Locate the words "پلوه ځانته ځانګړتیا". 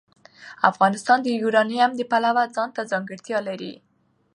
2.11-3.37